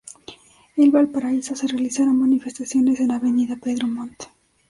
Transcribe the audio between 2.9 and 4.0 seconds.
en Avenida Pedro